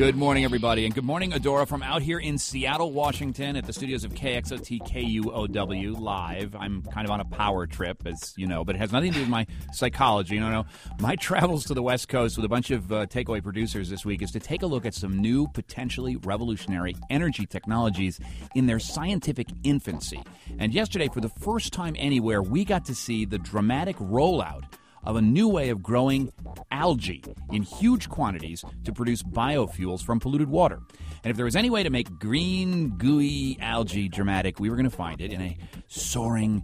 [0.00, 3.72] Good morning, everybody, and good morning, Adaora, from out here in Seattle, Washington, at the
[3.74, 6.56] studios of KXOT KUOW live.
[6.56, 9.16] I'm kind of on a power trip, as you know, but it has nothing to
[9.16, 10.36] do with my psychology.
[10.36, 10.64] You know,
[11.00, 14.22] my travels to the West Coast with a bunch of uh, takeaway producers this week
[14.22, 18.18] is to take a look at some new, potentially revolutionary energy technologies
[18.54, 20.22] in their scientific infancy.
[20.58, 24.62] And yesterday, for the first time anywhere, we got to see the dramatic rollout
[25.04, 26.32] of a new way of growing
[26.70, 27.22] algae
[27.52, 30.80] in huge quantities to produce biofuels from polluted water.
[31.22, 34.88] And if there was any way to make green, gooey algae dramatic, we were going
[34.88, 35.56] to find it in a
[35.88, 36.62] soaring,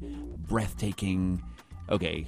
[0.49, 1.43] breathtaking,
[1.91, 2.27] okay,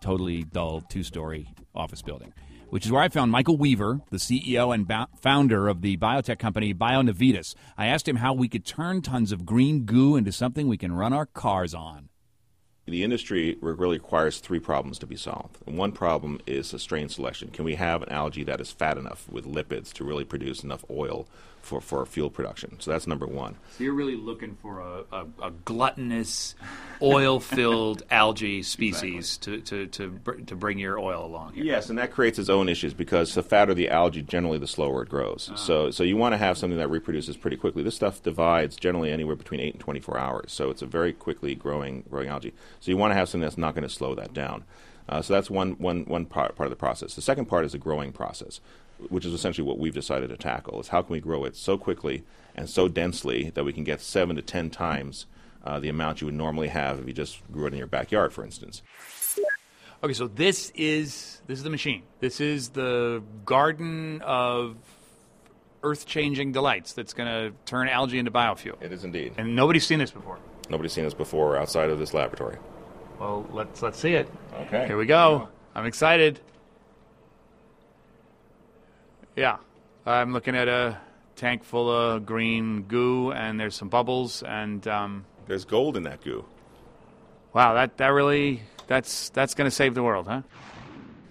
[0.00, 2.32] totally dull two story office building.
[2.70, 4.90] Which is where I found Michael Weaver, the CEO and
[5.20, 7.54] founder of the biotech company BioNavitas.
[7.78, 10.92] I asked him how we could turn tons of green goo into something we can
[10.92, 12.08] run our cars on.
[12.86, 15.56] The industry really requires three problems to be solved.
[15.64, 17.48] One problem is a strain selection.
[17.48, 20.84] Can we have an algae that is fat enough with lipids to really produce enough
[20.90, 21.26] oil
[21.62, 22.78] for, for fuel production?
[22.80, 23.56] So that's number one.
[23.78, 26.54] So you're really looking for a, a, a gluttonous,
[27.02, 29.60] oil filled algae species exactly.
[29.62, 31.64] to, to, to, to bring your oil along here.
[31.64, 35.02] Yes, and that creates its own issues because the fatter the algae, generally the slower
[35.02, 35.48] it grows.
[35.48, 35.56] Uh-huh.
[35.56, 37.82] So, so you want to have something that reproduces pretty quickly.
[37.82, 40.52] This stuff divides generally anywhere between 8 and 24 hours.
[40.52, 42.54] So it's a very quickly growing, growing algae.
[42.80, 44.64] So you want to have something that's not going to slow that down.
[45.08, 47.14] Uh, so that's one, one, one part, part of the process.
[47.14, 48.60] The second part is the growing process,
[49.10, 51.76] which is essentially what we've decided to tackle, is how can we grow it so
[51.76, 55.26] quickly and so densely that we can get seven to ten times
[55.64, 58.32] uh, the amount you would normally have if you just grew it in your backyard,
[58.32, 58.82] for instance.
[60.02, 62.02] Okay, so this is this is the machine.
[62.20, 64.76] This is the garden of
[65.82, 68.82] earth-changing delights that's going to turn algae into biofuel.
[68.82, 69.34] It is indeed.
[69.36, 70.38] And nobody's seen this before.
[70.70, 72.58] Nobody's seen this before outside of this laboratory.
[73.18, 74.28] Well, let's let's see it.
[74.54, 74.86] Okay.
[74.86, 75.48] Here we go.
[75.74, 76.40] I'm excited.
[79.36, 79.56] Yeah,
[80.06, 80.98] I'm looking at a
[81.36, 86.22] tank full of green goo, and there's some bubbles, and um, there's gold in that
[86.22, 86.44] goo.
[87.52, 90.42] Wow, that that really that's that's going to save the world, huh?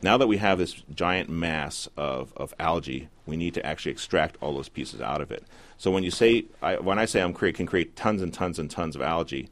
[0.01, 4.35] Now that we have this giant mass of, of algae, we need to actually extract
[4.41, 5.46] all those pieces out of it.
[5.78, 8.59] So when you say, I, when I say I'm create, can create tons and tons
[8.59, 9.50] and tons of algae,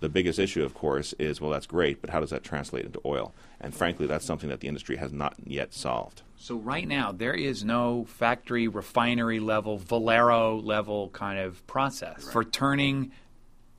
[0.00, 3.00] the biggest issue, of course, is well, that's great, but how does that translate into
[3.06, 3.32] oil?
[3.62, 6.20] And frankly, that's something that the industry has not yet solved.
[6.36, 12.32] So right now, there is no factory, refinery level, Valero level kind of process right.
[12.32, 13.12] for turning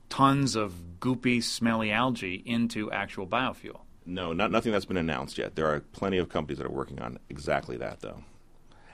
[0.08, 3.80] tons of goopy, smelly algae into actual biofuel.
[4.04, 5.56] No, not nothing that's been announced yet.
[5.56, 8.22] There are plenty of companies that are working on exactly that, though.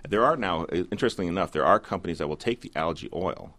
[0.09, 3.55] There are now, interestingly enough, there are companies that will take the algae oil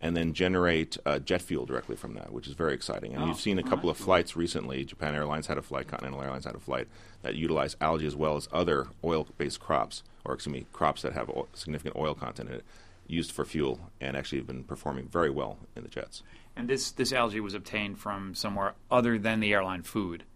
[0.00, 3.14] and then generate uh, jet fuel directly from that, which is very exciting.
[3.14, 4.84] And oh, you've seen a couple of flights recently.
[4.84, 6.86] Japan Airlines had a flight, Continental Airlines had a flight
[7.22, 11.30] that utilized algae as well as other oil-based crops, or excuse me, crops that have
[11.30, 12.64] o- significant oil content in it,
[13.08, 16.22] used for fuel, and actually have been performing very well in the jets.
[16.54, 20.24] And this this algae was obtained from somewhere other than the airline food.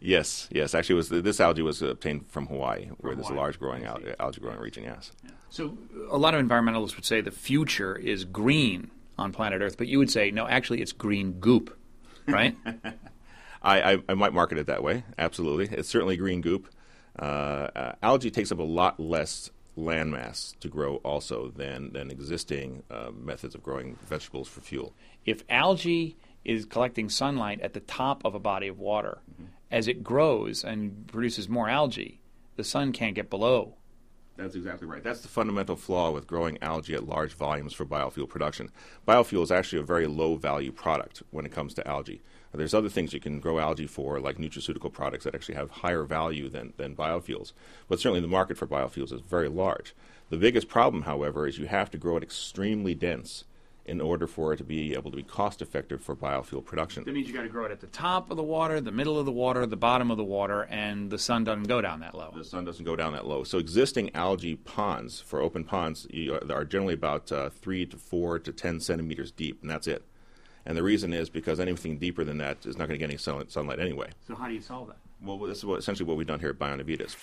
[0.00, 0.74] Yes, yes.
[0.74, 3.16] Actually, was this algae was obtained from Hawaii, from where Hawaii.
[3.16, 4.84] there's a large growing al- algae growing region.
[4.84, 5.12] Yes.
[5.22, 5.30] Yeah.
[5.50, 5.76] So
[6.10, 9.98] a lot of environmentalists would say the future is green on planet Earth, but you
[9.98, 10.48] would say no.
[10.48, 11.78] Actually, it's green goop,
[12.26, 12.56] right?
[13.62, 15.04] I, I, I, might market it that way.
[15.18, 16.72] Absolutely, it's certainly green goop.
[17.18, 22.82] Uh, uh, algae takes up a lot less landmass to grow also than than existing
[22.90, 24.94] uh, methods of growing vegetables for fuel.
[25.24, 29.86] If algae is collecting sunlight at the top of a body of water, mm-hmm as
[29.86, 32.20] it grows and produces more algae,
[32.56, 33.74] the sun can't get below.
[34.40, 35.02] That's exactly right.
[35.02, 38.70] That's the fundamental flaw with growing algae at large volumes for biofuel production.
[39.06, 42.22] Biofuel is actually a very low value product when it comes to algae.
[42.54, 46.04] There's other things you can grow algae for, like nutraceutical products that actually have higher
[46.04, 47.52] value than, than biofuels.
[47.86, 49.94] But certainly the market for biofuels is very large.
[50.30, 53.44] The biggest problem, however, is you have to grow it extremely dense
[53.90, 57.02] in order for it to be able to be cost effective for biofuel production.
[57.02, 59.18] That means you got to grow it at the top of the water, the middle
[59.18, 62.14] of the water, the bottom of the water, and the sun doesn't go down that
[62.14, 62.32] low.
[62.32, 63.42] The sun doesn't go down that low.
[63.42, 66.06] So existing algae ponds for open ponds
[66.48, 70.04] are generally about uh, three to four to ten centimeters deep, and that's it.
[70.64, 73.18] And the reason is because anything deeper than that is not going to get any
[73.18, 74.10] sunlight anyway.
[74.28, 74.98] So how do you solve that?
[75.20, 77.16] Well, this is what, essentially what we've done here at BioNavitas.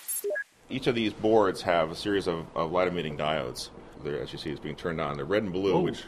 [0.68, 3.70] Each of these boards have a series of, of light emitting diodes.
[4.04, 5.16] They're, as you see, it's being turned on.
[5.16, 5.80] They're red and blue, oh.
[5.80, 6.02] which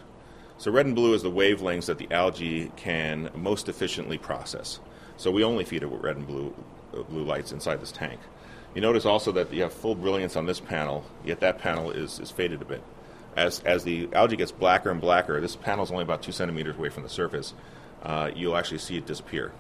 [0.60, 4.78] so red and blue is the wavelengths that the algae can most efficiently process.
[5.16, 6.54] So we only feed it with red and blue,
[6.92, 8.20] uh, blue lights inside this tank.
[8.74, 12.20] You notice also that you have full brilliance on this panel, yet that panel is,
[12.20, 12.82] is faded a bit.
[13.36, 16.76] As, as the algae gets blacker and blacker, this panel is only about two centimeters
[16.76, 17.54] away from the surface,
[18.02, 19.52] uh, you'll actually see it disappear.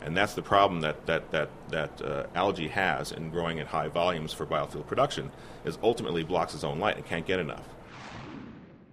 [0.00, 3.86] And that's the problem that, that, that, that uh, algae has in growing at high
[3.86, 5.30] volumes for biofuel production,
[5.64, 7.68] is ultimately blocks its own light and can't get enough.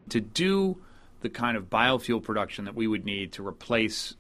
[0.09, 0.77] To do
[1.21, 4.15] the kind of biofuel production that we would need to replace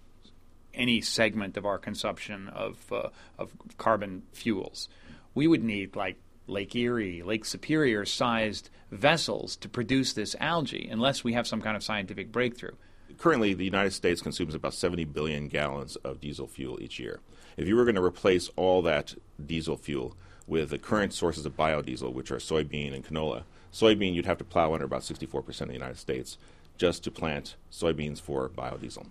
[0.73, 4.89] any segment of our consumption of, uh, of carbon fuels,
[5.33, 6.17] we would need like
[6.47, 11.75] Lake Erie, Lake Superior sized vessels to produce this algae unless we have some kind
[11.75, 12.75] of scientific breakthrough.
[13.17, 17.19] Currently, the United States consumes about 70 billion gallons of diesel fuel each year.
[17.57, 20.15] If you were going to replace all that diesel fuel
[20.47, 23.43] with the current sources of biodiesel, which are soybean and canola,
[23.73, 26.37] soybean you'd have to plow under about 64% of the United States
[26.79, 29.05] just to plant soybeans for biodiesel.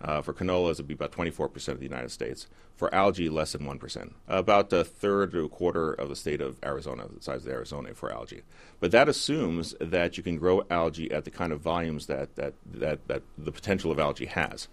[0.00, 2.46] Uh, for canolas, it'd be about 24% of the United States.
[2.76, 4.12] For algae, less than 1%.
[4.26, 7.94] About a third to a quarter of the state of Arizona, the size of Arizona
[7.94, 8.42] for algae.
[8.80, 12.54] But that assumes that you can grow algae at the kind of volumes that, that,
[12.66, 14.66] that, that the potential of algae has.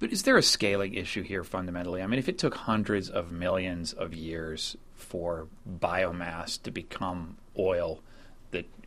[0.00, 2.02] But is there a scaling issue here fundamentally?
[2.02, 5.46] I mean, if it took hundreds of millions of years for
[5.78, 8.02] biomass to become oil,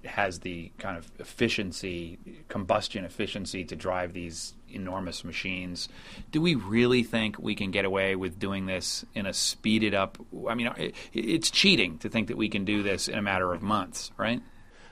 [0.06, 2.20] has the kind of efficiency,
[2.50, 5.88] combustion efficiency to drive these enormous machines.
[6.32, 10.18] Do we really think we can get away with doing this in a speeded up?
[10.50, 10.72] I mean,
[11.14, 14.42] it's cheating to think that we can do this in a matter of months, right?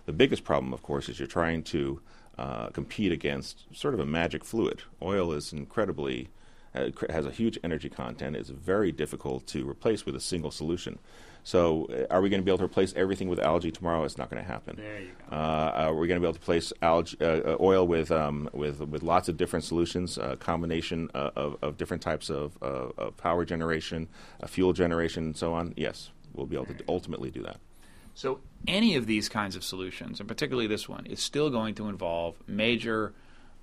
[0.05, 2.01] The biggest problem, of course, is you're trying to
[2.37, 4.81] uh, compete against sort of a magic fluid.
[5.01, 6.29] Oil is incredibly
[6.73, 8.35] has a huge energy content.
[8.35, 10.99] It's very difficult to replace with a single solution.
[11.43, 14.03] So, uh, are we going to be able to replace everything with algae tomorrow?
[14.03, 14.75] It's not going to happen.
[14.77, 15.35] There you go.
[15.35, 18.47] Uh, are we going to be able to replace algae, uh, uh, oil with, um,
[18.53, 23.43] with with lots of different solutions, a combination of, of different types of, of power
[23.43, 24.07] generation,
[24.47, 25.73] fuel generation, and so on?
[25.75, 27.57] Yes, we'll be able to ultimately do that.
[28.13, 31.87] So, any of these kinds of solutions, and particularly this one, is still going to
[31.87, 33.13] involve major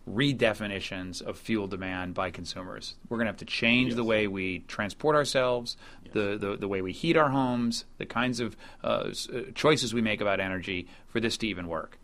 [0.08, 2.94] redefinitions of fuel demand by consumers.
[3.08, 3.96] We're going to have to change yes.
[3.96, 6.14] the way we transport ourselves, yes.
[6.14, 9.12] the, the, the way we heat our homes, the kinds of uh, uh,
[9.55, 11.99] choices we make about energy for this to even work.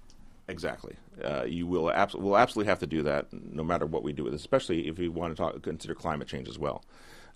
[0.46, 0.94] Exactly.
[1.22, 4.24] Uh, you will abs- will absolutely have to do that no matter what we do
[4.24, 6.84] with it, especially if we want to talk, consider climate change as well.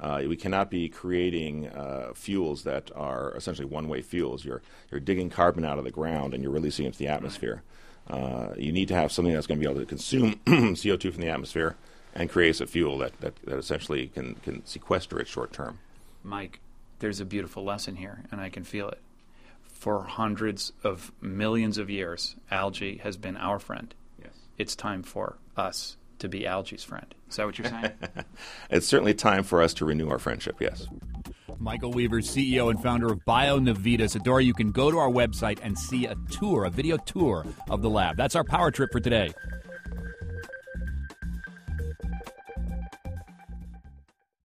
[0.00, 4.44] Uh, we cannot be creating uh, fuels that are essentially one-way fuels.
[4.44, 7.54] You're you're digging carbon out of the ground and you're releasing it into the atmosphere.
[7.54, 7.62] Right.
[8.08, 11.20] Uh, you need to have something that's going to be able to consume CO2 from
[11.20, 11.76] the atmosphere
[12.14, 15.78] and creates a fuel that, that, that essentially can, can sequester it short term.
[16.22, 16.60] Mike,
[16.98, 19.00] there's a beautiful lesson here, and I can feel it.
[19.62, 23.94] For hundreds of millions of years, algae has been our friend.
[24.20, 24.32] Yes.
[24.56, 27.14] It's time for us to be algae's friend.
[27.30, 27.92] Is that what you're saying?
[28.70, 30.88] it's certainly time for us to renew our friendship, yes.
[31.60, 34.16] Michael Weaver, CEO and founder of BioNavitas.
[34.16, 37.82] Adaora, you can go to our website and see a tour, a video tour of
[37.82, 38.16] the lab.
[38.16, 39.32] That's our power trip for today.